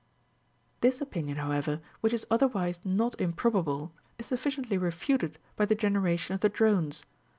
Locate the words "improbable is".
3.21-4.25